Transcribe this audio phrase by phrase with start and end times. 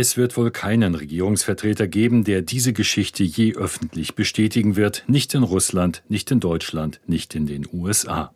[0.00, 5.42] Es wird wohl keinen Regierungsvertreter geben, der diese Geschichte je öffentlich bestätigen wird, nicht in
[5.42, 8.32] Russland, nicht in Deutschland, nicht in den USA.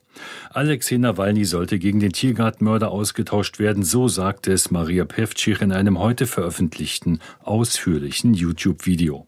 [0.50, 5.98] Alexei Nawalny sollte gegen den Tiergartenmörder ausgetauscht werden, so sagte es Maria Pevcich in einem
[6.00, 9.26] heute veröffentlichten, ausführlichen YouTube-Video.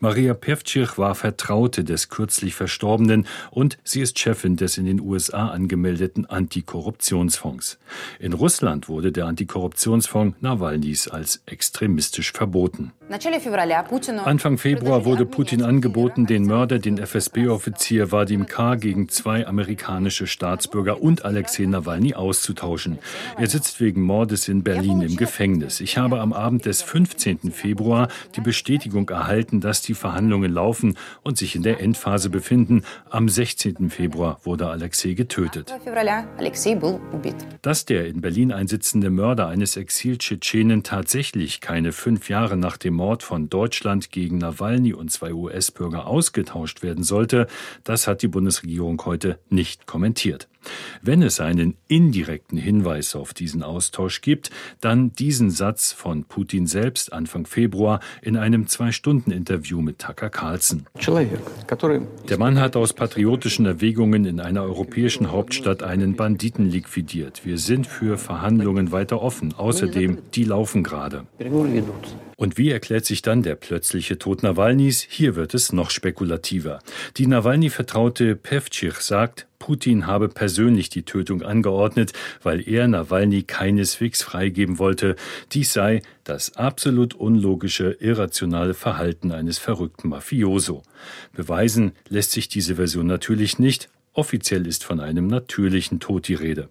[0.00, 5.48] Maria Pevcich war Vertraute des kürzlich Verstorbenen und sie ist Chefin des in den USA
[5.48, 7.78] angemeldeten Antikorruptionsfonds.
[8.18, 12.92] In Russland wurde der Antikorruptionsfonds Nawalnys als extremistisch verboten.
[14.26, 18.74] Anfang Februar wurde Putin angeboten, den Mörder, den FSB-Offizier Vadim K.
[18.74, 22.98] gegen zwei amerikanische Staatsbürger und Alexei Nawalny auszutauschen.
[23.38, 25.78] Er sitzt wegen Mordes in Berlin im Gefängnis.
[25.80, 27.52] Ich habe am Abend des 15.
[27.52, 32.82] Februar die Bestätigung erhalten, dass die Verhandlungen laufen und sich in der Endphase befinden.
[33.08, 33.88] Am 16.
[33.88, 35.72] Februar wurde Alexei getötet.
[37.62, 43.22] Dass der in Berlin einsitzende Mörder eines Exil-Tschetschenen tatsächlich keine fünf Jahre nach dem Mord
[43.22, 47.46] von Deutschland gegen Nawalny und zwei US-Bürger ausgetauscht werden sollte,
[47.84, 50.48] das hat die Bundesregierung heute nicht kommentiert.
[51.02, 57.12] Wenn es einen indirekten Hinweis auf diesen Austausch gibt, dann diesen Satz von Putin selbst
[57.12, 60.86] Anfang Februar in einem Zwei-Stunden-Interview mit Tucker Carlson.
[62.28, 67.44] Der Mann hat aus patriotischen Erwägungen in einer europäischen Hauptstadt einen Banditen liquidiert.
[67.44, 69.54] Wir sind für Verhandlungen weiter offen.
[69.54, 71.26] Außerdem, die laufen gerade.
[72.36, 75.00] Und wie erklärt sich dann der plötzliche Tod Nawalnys?
[75.08, 76.80] Hier wird es noch spekulativer.
[77.16, 84.78] Die Nawalny-Vertraute Pevcich sagt, Putin habe persönlich die Tötung angeordnet, weil er Nawalny keineswegs freigeben
[84.78, 85.16] wollte.
[85.52, 90.82] Dies sei das absolut unlogische, irrationale Verhalten eines verrückten Mafioso.
[91.32, 93.88] Beweisen lässt sich diese Version natürlich nicht.
[94.12, 96.68] Offiziell ist von einem natürlichen Tod die Rede.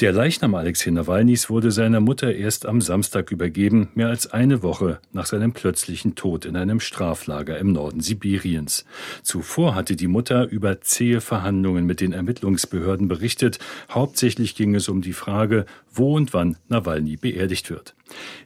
[0.00, 5.00] Der Leichnam Alexei Nawalnys wurde seiner Mutter erst am Samstag übergeben, mehr als eine Woche
[5.12, 8.84] nach seinem plötzlichen Tod in einem Straflager im Norden Sibiriens.
[9.22, 13.58] Zuvor hatte die Mutter über zähe Verhandlungen mit den Ermittlungsbehörden berichtet.
[13.90, 17.95] Hauptsächlich ging es um die Frage, wo und wann Nawalny beerdigt wird.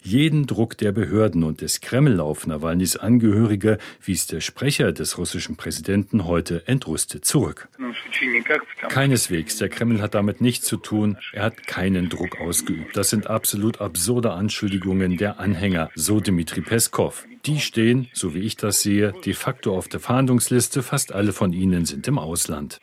[0.03, 5.57] Jeden Druck der Behörden und des Kreml auf Nawalnys Angehörige wies der Sprecher des russischen
[5.57, 7.69] Präsidenten heute entrüstet zurück.
[8.89, 12.97] Keineswegs, der Kreml hat damit nichts zu tun, er hat keinen Druck ausgeübt.
[12.97, 17.27] Das sind absolut absurde Anschuldigungen der Anhänger, so Dmitri Peskov.
[17.47, 21.53] Die stehen, so wie ich das sehe, de facto auf der Fahndungsliste, fast alle von
[21.53, 22.81] ihnen sind im Ausland.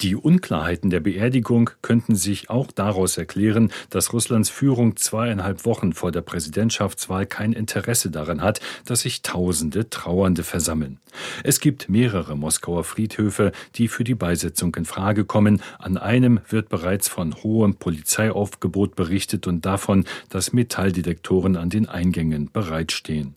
[0.00, 6.12] Die Unklarheiten der Beerdigung könnten sich auch daraus erklären, dass Russlands Führung zweieinhalb Wochen vor
[6.12, 10.98] der Präsidentschaftswahl kein Interesse daran hat, dass sich Tausende Trauernde versammeln.
[11.42, 15.62] Es gibt mehrere Moskauer Friedhöfe, die für die Beisetzung in Frage kommen.
[15.80, 22.50] An einem wird bereits von hohem Polizeiaufgebot berichtet und davon, dass Metalldetektoren an den Eingängen
[22.52, 23.34] bereitstehen.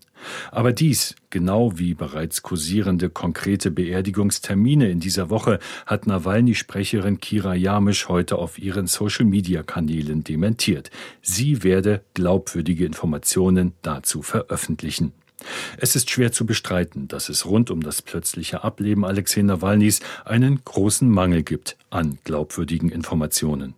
[0.50, 8.08] Aber dies, genau wie bereits kursierende konkrete Beerdigungstermine in dieser Woche, hat Nawalny-Sprecherin Kira Jamisch
[8.08, 10.90] heute auf ihren Social-Media-Kanälen dementiert.
[11.20, 15.12] Sie werde glaubwürdige Informationen dazu veröffentlichen.
[15.76, 20.64] Es ist schwer zu bestreiten, dass es rund um das plötzliche Ableben Alexei Nawalnys einen
[20.64, 23.74] großen Mangel gibt an glaubwürdigen Informationen.